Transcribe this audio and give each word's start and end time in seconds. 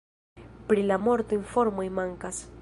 Pri 0.71 0.85
la 0.93 0.97
morto 1.09 1.39
informoj 1.41 1.87
mankas. 2.01 2.43